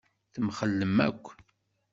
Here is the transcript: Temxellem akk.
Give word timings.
Temxellem 0.33 0.97
akk. 1.07 1.25